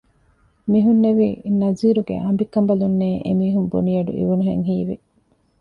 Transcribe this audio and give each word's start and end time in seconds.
މިހުންނެވީ 0.71 1.27
ނަޒީރުގެ 1.59 2.15
އަނބިކަންބަލުންނޭ 2.25 3.09
އެމީހުން 3.25 3.69
ބުނި 3.71 3.91
އަޑު 3.97 4.11
އިވުނުހެން 4.17 4.63
ހީވި 4.69 4.95